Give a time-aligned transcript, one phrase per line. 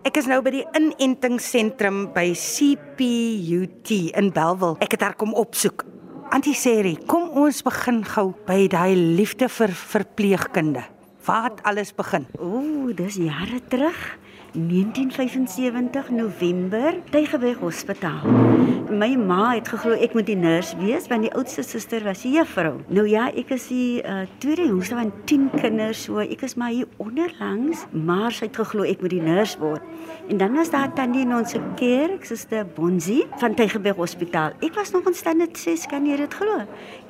[0.00, 4.78] Ek is nou by die inentingsentrum by CPUT in Bellville.
[4.80, 5.84] Ek het haar kom opsoek.
[6.32, 10.86] Antie Seri, kom ons begin gou by daai liefde vir verpleegkunde.
[11.26, 12.24] Waar het alles begin?
[12.40, 14.00] Ooh, dis jare terug.
[14.52, 18.26] 1975 November, Tygerberg Hospitaal.
[18.90, 22.32] My ma het geglo ek moet die nurse wees want die oudste suster was die
[22.34, 22.80] juffrou.
[22.90, 26.74] Nou ja, ek is die uh, tweede jongste van 10 kinders, so ek is maar
[26.74, 29.86] hier onderlangs, maar sy het geglo ek moet die nurse word.
[30.26, 34.58] En dan was daar tannie in ons kerk, suster Bonzi van Tygerberg Hospitaal.
[34.66, 36.64] Ek was nog in standaard 6 kan jy dit glo.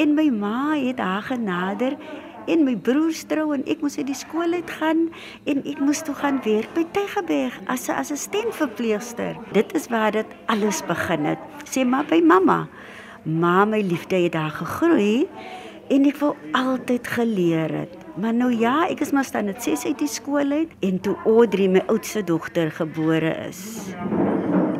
[0.00, 2.00] En my ma het haar genader
[2.46, 5.06] en my broers trou en ek moes uit die skool uit gaan
[5.50, 9.36] en ek moes toe gaan werk by Tygerberg as 'n assistentverpleegster.
[9.52, 11.38] Dit is waar dit alles begin het.
[11.64, 12.68] Sê maar by mamma.
[13.24, 15.28] Ma my liefde het daar gegroei
[15.90, 17.94] en ek wou altyd geleer het.
[18.16, 21.16] Maar nou ja, ek is maar staan net 6 uit die skool uit en toe
[21.24, 23.92] Audrey my oudste dogter gebore is.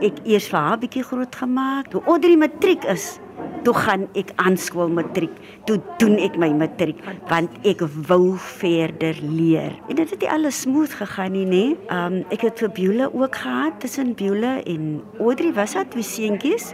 [0.00, 1.90] Ek eers vir haar bietjie groot gemaak.
[1.92, 3.18] Toe Audrey matriek is,
[3.66, 5.32] toe gaan ek aan skool matriek.
[5.66, 7.00] Toe doen ek my matriek
[7.30, 9.74] want ek wou verder leer.
[9.90, 11.64] En dit het nie alles smooth gegaan nie, nê?
[11.90, 16.70] Um ek het vir Beulah ook gehad tussen Beulah en Audrey was dit twee seentjies.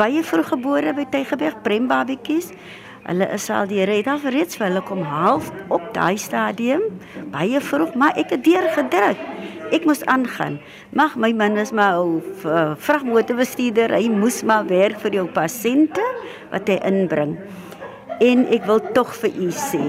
[0.00, 2.50] Baie vroeg gebore by Tygerberg Prembabetjies.
[3.06, 6.82] Hulle is al die het al reeds vir hulle kom half op daai stadium,
[7.32, 9.22] baie vroeg, maar ek het deur gedruk.
[9.70, 10.58] Ek moes aangaan.
[10.90, 13.94] Mag my man is maar 'n uh, vragmotorbestuurder.
[13.94, 16.02] Hy moes maar werk vir jou pasiënte
[16.50, 17.38] wat hy inbring.
[18.20, 19.86] En ek wil tog vir u sê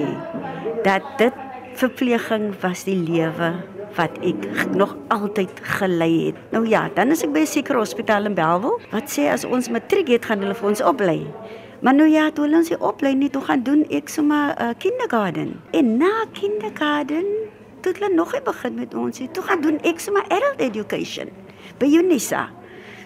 [0.84, 1.34] dat dit
[1.74, 3.54] verpleging was die lewe
[3.98, 6.38] wat ek nog altyd gelei het.
[6.52, 8.80] Nou ja, dan is ek by 'n sekere hospitaal in Bellville.
[8.92, 11.28] Wat sê as ons matriek het, gaan hulle vir ons oplei.
[11.82, 15.62] Maar nou ja, toe ons die opleiding toe gaan doen, ek sommer uh, kindergarten.
[15.72, 17.41] En na kindergarten
[17.82, 19.30] toe hulle nog nie begin met ons nie.
[19.32, 21.30] Toe gaan doen ek sommer adult education
[21.82, 22.50] by Unisa.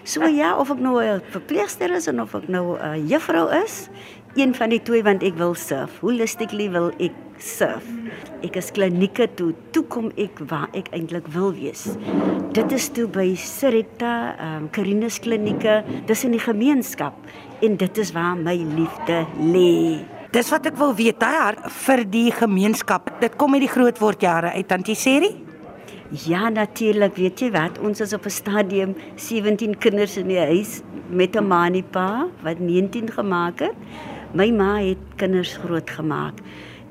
[0.06, 3.88] So ja, of ek nou 'n verpleegster is en of ek nou 'n juffrou is,
[4.36, 5.98] een van die twee want ek wil surf.
[6.00, 7.84] Holistically wil ek surf.
[8.44, 11.96] Ek is klinieke toe, toe kom ek waar ek eintlik wil wees.
[12.52, 17.14] Dit is toe by Siretta, ehm um, Karinus klinieke, dis in die gemeenskap
[17.60, 20.15] en dit is waar my liefde lê.
[20.34, 23.12] Dis wat ek wil weet, daai hart vir die gemeenskap.
[23.22, 25.30] Dit kom uit die groot word jare uit Tantie Seri.
[26.26, 27.78] Ja, natuurlik, weet jy wat?
[27.78, 31.84] Ons is op 'n stadium 17 kinders in die huis met 'n ma en 'n
[31.90, 33.74] pa wat 19 gemaak het.
[34.34, 36.34] My ma het kinders grootgemaak.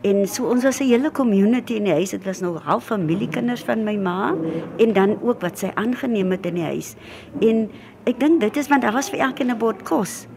[0.02, 2.10] En so ons was 'n hele community in die huis.
[2.12, 4.34] Dit was nou half familiekinders van my ma
[4.78, 6.96] en dan ook wat sy aangeneem het in die huis.
[7.42, 7.70] En
[8.06, 10.28] ek dink dit is want daar was vir elkeen 'n bord kos.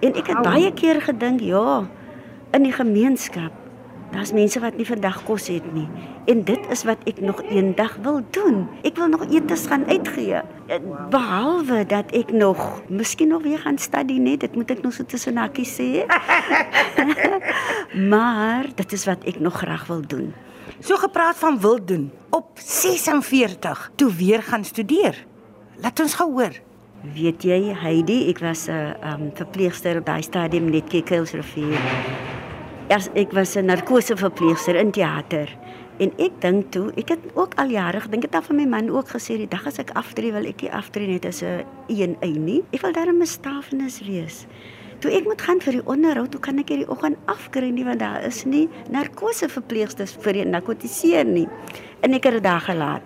[0.00, 1.88] En ek het baie keer gedink, ja,
[2.50, 3.52] in die gemeenskap.
[4.10, 5.86] Daar's mense wat nie vandag kos het nie.
[6.26, 8.64] En dit is wat ek nog eendag wil doen.
[8.82, 10.40] Ek wil nog etes gaan uitgee.
[11.10, 15.06] Behalwe dat ek nog miskien nog weer gaan studie net, dit moet ek nog so
[15.06, 16.02] tussen hakkies sê.
[18.12, 20.34] maar dit is wat ek nog graag wil doen.
[20.80, 22.10] So gepraat van wil doen.
[22.30, 25.26] Op 46 toe weer gaan studeer.
[25.80, 26.58] Laat ons gou hoor.
[27.14, 31.80] Weet jy Heidi, ek was 'n um, verpleegster op daai stadium net Kekelsrivier.
[32.90, 35.48] Ek was 'n narkose verpleegster in teater.
[35.98, 38.90] En ek dink toe, ek het ook al jare gedink het af van my man
[38.90, 42.16] ook gesê die dag as ek aftree wil ek nie aftree net as 'n een
[42.20, 42.64] een nie.
[42.72, 44.46] Ek wil darem 'n staafnis wees.
[44.98, 48.00] Toe ek moet gaan vir die onderhoud, hoe kan ek hierdie oggend afkry nie want
[48.00, 51.48] daar is nie narkose verpleegsters vir die narkotiseer nie.
[52.00, 53.02] En ek het dit daar gelaat.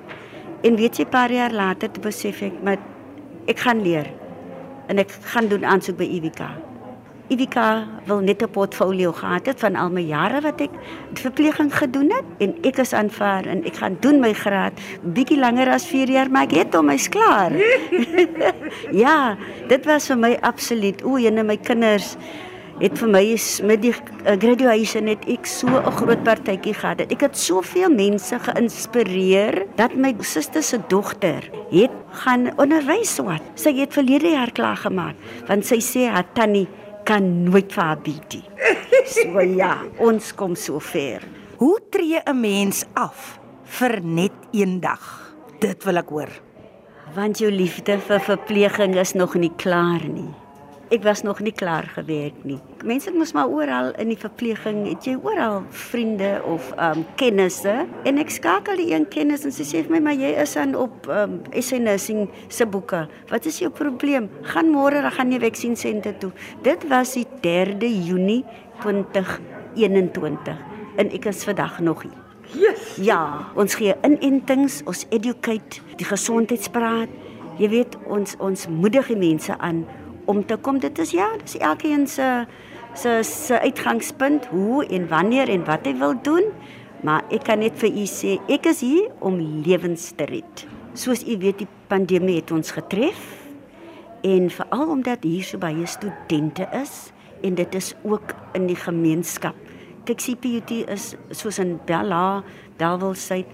[0.63, 2.79] En weet jy paar jaar later te besef ek met
[3.47, 4.07] ek gaan leer
[4.89, 6.74] en ek gaan doen aansoek by Ivika.
[7.33, 10.71] Ivika wil net 'n portfolio gehad het van al my jare wat ek
[11.15, 15.69] verpleging gedoen het en ek is aanvaar en ek gaan doen my graad bietjie langer
[15.73, 17.53] as 4 jaar maar ek het hom hy's klaar.
[19.05, 19.37] ja,
[19.69, 22.17] dit was vir my absoluut o, en my kinders
[22.81, 23.25] het vir my
[23.63, 27.01] met die uh, graduation het ek so 'n groot partytjie gehad.
[27.01, 33.43] Ek het soveel mense geïnspireer dat my suster se dogter het gaan onderwys wat.
[33.55, 35.15] Sy het verlede jaar klaar gemaak
[35.47, 36.69] want sy sê haar tannie
[37.05, 38.45] kan nooit vir haar bied nie.
[39.05, 41.23] So ja, ons kom so ver.
[41.61, 45.35] Hoe tree 'n mens af vir net een dag?
[45.61, 46.33] Dit wil ek hoor.
[47.15, 50.44] Want jou liefde vir verpleging is nog nie klaar nie
[50.93, 52.59] ek was nog nie klaar gewerk nie.
[52.85, 57.87] Mense moet maar oral in die verpleging, het jy oral vriende of ehm um, kennisse
[58.05, 60.75] en ek skakel die een kennis en sy sê vir my maar jy is aan
[60.79, 62.11] op ehm um, SNS
[62.49, 63.07] se boeke.
[63.31, 64.29] Wat is jou probleem?
[64.43, 66.33] Gaan môre dan gaan jy vaksien senter toe.
[66.63, 68.45] Dit was die 3de Junie
[68.83, 70.61] 2021
[70.97, 72.21] en ek is vandag nog hier.
[72.55, 72.97] Yes.
[73.03, 77.11] Ja, ons gee inentings, ons educate, die gesondheidspraat.
[77.59, 79.85] Jy weet ons ons moedig die mense aan
[80.25, 80.79] om te kom.
[80.79, 82.47] Dit is ja, dis elkeen se
[82.95, 86.51] se se uitgangspunt hoe en wanneer en wat hy wil doen.
[87.05, 89.37] Maar ek kan net vir u sê, ek is hier om
[89.67, 90.65] lewens te red.
[90.97, 93.21] Soos u weet, die pandemie het ons getref
[94.25, 97.11] en veral omdat hier so baie studente is
[97.45, 99.59] en dit is ook in die gemeenskap.
[100.05, 102.43] Kyk CPUT is soos in Bella,
[102.81, 103.49] Dalwilsheid.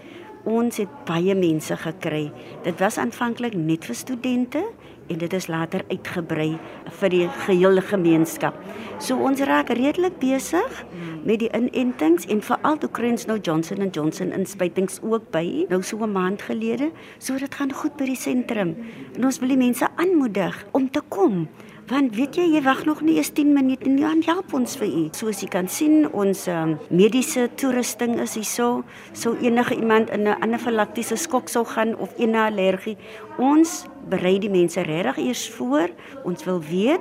[0.48, 2.30] Ons het baie mense gekry.
[2.64, 4.62] Dit was aanvanklik net vir studente
[5.10, 6.58] en dit is later uitgebrei
[7.00, 8.56] vir die gehele gemeenskap.
[9.02, 10.84] So ons raak redelik besig
[11.24, 15.66] met die inentings en veral toe kry ons nou Johnson & Johnson inspuitings ook by
[15.68, 16.90] nou so 'n maand gelede.
[17.18, 18.76] So dit gaan goed by die sentrum.
[19.16, 21.48] En ons wil die mense aanmoedig om te kom.
[21.90, 24.86] Want weet jy, jy wag nog nie eens 10 minute nie, dan help ons vir
[24.86, 25.00] u.
[25.16, 30.36] Soos jy kan sien, ons um, mediese toerusting is hier so, enige iemand in 'n
[30.38, 32.96] anafylaktiese skok sou gaan of enige allergie,
[33.38, 35.90] ons berei die mense regtig eers voor.
[36.22, 37.00] Ons wil weet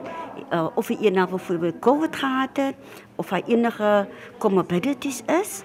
[0.51, 2.75] uh, of hy eendag byvoorbeeld COVID gehad het
[3.15, 4.07] of hy enige
[4.39, 5.61] comorbidities is.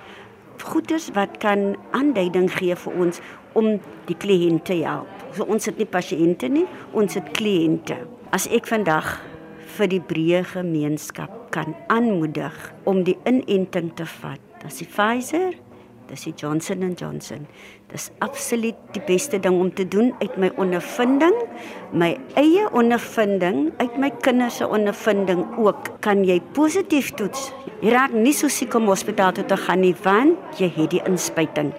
[0.60, 3.20] Goeders wat kan aanduiding gee vir ons
[3.54, 5.08] om die kliënte te help.
[5.32, 8.13] So ons het nie pasiënte nie, ons het kliënte.
[8.34, 9.20] As ek vandag
[9.76, 12.54] vir die breë gemeenskap kan aanmoedig
[12.90, 15.52] om die inenting te vat, dis die Pfizer,
[16.08, 17.44] dis die Johnson & Johnson.
[17.92, 21.36] Dis absoluut die beste ding om te doen uit my ondervinding,
[21.94, 22.08] my
[22.40, 25.92] eie ondervinding, uit my kinders se ondervinding ook.
[26.02, 27.52] Kan jy positief toets?
[27.84, 31.04] Jy raak nie so siek om hospitaal toe te gaan nie want jy het die
[31.06, 31.70] inspuiting.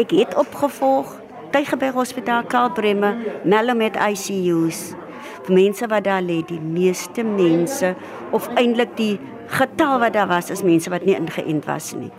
[0.00, 1.18] Ek het opgevolg
[1.52, 3.12] Tygerberg Hospitaal Kaalbremme,
[3.44, 5.07] Mellomet ICU's vir
[5.46, 7.94] mense wat daar lê, die meeste mense
[8.32, 9.18] of eintlik die
[9.48, 12.10] getal wat daar was is mense wat nie ingeënt was nie.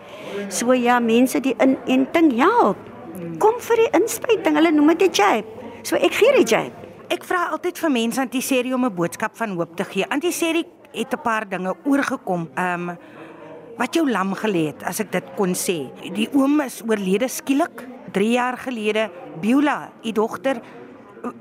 [0.50, 2.77] So ja, mense die inenting help.
[3.39, 4.56] Kom vir die inspuiting.
[4.56, 5.45] Hulle noem dit 'n jab.
[5.83, 6.71] So ek gee die jab.
[7.10, 10.06] Ek vra altyd vir mense antiserie om 'n boodskap van hoop te gee.
[10.10, 12.50] Antiserie het 'n paar dinge oorgekom.
[12.56, 12.98] Ehm um,
[13.77, 15.88] wat jou lam gelê het, as ek dit kon sê.
[16.13, 19.10] Die oom is oorlede skielik 3 jaar gelede.
[19.42, 20.60] Beulah, u dogter,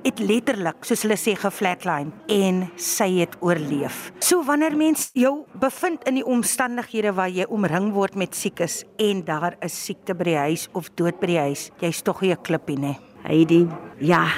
[0.05, 4.09] het letterlik soos hulle sê geflatline en sy het oorleef.
[4.25, 9.25] So wanneer mens jou bevind in die omstandighede waar jy omring word met siekes en
[9.27, 12.79] daar is siekte by die huis of dood by die huis, jy's tog 'n klippie
[12.79, 12.97] nê.
[13.23, 13.67] Heidi,
[14.01, 14.29] ja.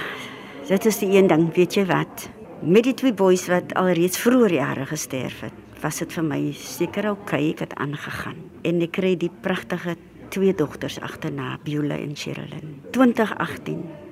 [0.68, 2.28] Dit is die een ding, weet jy wat?
[2.62, 5.52] Met die twee boeis wat alreeds vroeër jare gesterf het,
[5.82, 8.36] was dit vir my seker oukei ek het aangegaan.
[8.62, 9.96] En ek kry die pragtige
[10.28, 12.82] twee dogters agterna, Beulah en Sherilyn.
[12.92, 14.09] 2018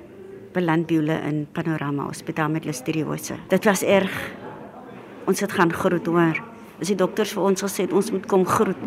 [0.53, 3.35] beland Beulah in Panorama Hospitaal met listeriose.
[3.47, 4.13] Dit was erg.
[5.29, 6.39] Ons het gaan groet hoor.
[6.79, 8.79] As die dokters vir ons gesê het ons moet kom groet.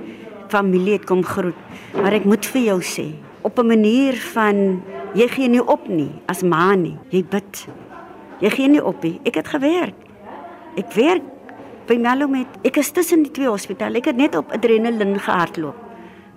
[0.52, 1.58] Familie het kom groet.
[1.94, 3.12] Maar ek moet vir jou sê,
[3.42, 4.82] op 'n manier van
[5.14, 6.98] jy gee nie op nie as ma nie.
[7.10, 7.66] Jy bid.
[8.40, 9.20] Jy gee nie op nie.
[9.24, 9.94] Ek het gewerk.
[10.76, 11.22] Ek werk
[11.86, 12.48] by Melomet.
[12.64, 13.98] Ek is tussen die twee hospitale.
[13.98, 15.76] Ek het net op adrenalien gehardloop.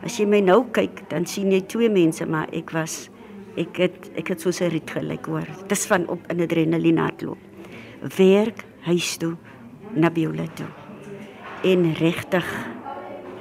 [0.03, 3.09] As jy my nou kyk, dan sien jy twee mense, maar ek was
[3.59, 5.47] ek het ek het soos 'n rit gelyk hoor.
[5.67, 7.37] Dis van op in adrenalien hardloop.
[8.17, 9.35] Werk huis toe
[9.93, 10.67] na Biola toe.
[11.63, 12.45] En regtig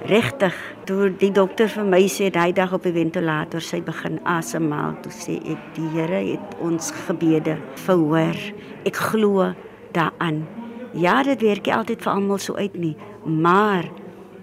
[0.05, 4.99] regtig toe die dokter vir my sê hy dag op die ventilator sy begin asemhaal
[5.03, 7.57] toe sê ek die Here het ons gebede
[7.87, 8.37] verhoor.
[8.85, 9.55] Ek glo
[9.93, 10.47] daaraan.
[10.93, 13.89] Ja, dit werk nie altyd vir almal so uit nie, maar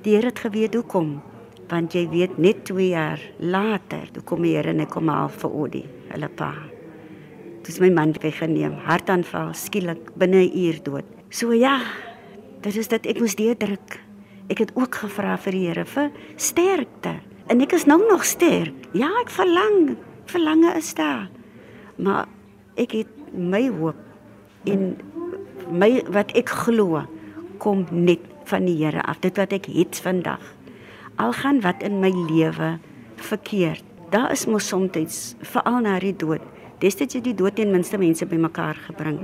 [0.03, 1.21] die Here het geweet hoekom
[1.71, 5.31] want jy weet net 2 jaar later toe kom die Here en hy kom al
[5.31, 6.51] vir Odie hulle pa.
[7.63, 11.07] Dis my man weggeneem hartaanval skielik binne 'n uur dood.
[11.29, 11.79] So ja
[12.61, 13.99] dit is dit ek moes deurdruk.
[14.49, 17.21] Ek het ook gevra vir die Here vir sterkte.
[17.47, 18.75] En ek is nou nog sterk.
[18.93, 21.29] Ja ek verlang verlange is daar.
[21.97, 22.27] Maar
[22.75, 23.95] ek het my hoop
[24.65, 24.97] en
[25.71, 27.05] my wat ek glo
[27.57, 29.19] kom net van die Here af.
[29.19, 30.41] Dit wat ek het vandag
[31.21, 32.77] al gaan wat in my lewe
[33.21, 33.83] verkeerd.
[34.11, 36.41] Daar is mos soms veral na die dood.
[36.81, 39.19] Destyds het die dood ten minste mense bymekaar gebring.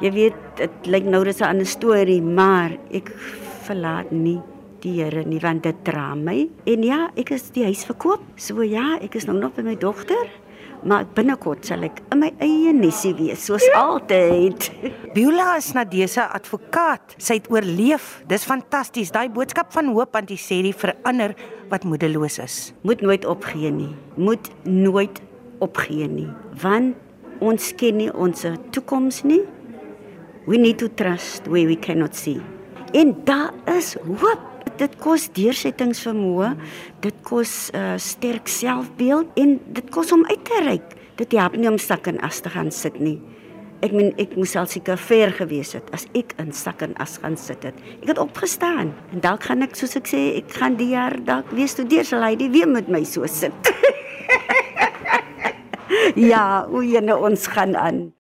[0.00, 3.12] Jy weet, dit lyk nou dis 'n ander storie, maar ek
[3.66, 4.40] verlaat nie
[4.80, 6.48] die Here nie want dit dra my.
[6.64, 8.20] En ja, ek is die huis verkoop.
[8.36, 10.26] So ja, ek is nou nog by my dogter
[10.84, 14.68] maar binnekort sal ek in my eie nesie wees soos altyd.
[15.16, 17.16] Beulah is Nadesa advokaat.
[17.20, 18.20] Sy het oorleef.
[18.30, 19.12] Dis fantasties.
[19.14, 21.36] Daai boodskap van hoop aan die sê die verander
[21.70, 22.58] wat moedeloos is.
[22.86, 23.92] Moet nooit opgee nie.
[24.16, 25.22] Moet nooit
[25.64, 26.28] opgee nie.
[26.62, 26.96] Want
[27.44, 29.42] ons ken nie ons toekoms nie.
[30.48, 32.40] We need to trust where we cannot see.
[32.96, 34.49] En daar is hoop.
[34.80, 36.54] Dit kos deursettingsvermoë,
[37.04, 40.96] dit kos uh, sterk selfbeeld en dit kos om uit te reik.
[41.20, 43.18] Dit help nie om sak en as te gaan sit nie.
[43.84, 47.16] Ek meen ek moes al seker ver gewees het as ek in sak en as
[47.22, 47.76] gaan sit het.
[48.02, 51.48] Ek het opgestaan en dalk gaan ek soos ek sê, ek gaan die jaar dalk
[51.56, 53.72] weer studeer, sal hy weer met my so sit.
[56.32, 58.08] ja, hoe jy nou ons gaan aan.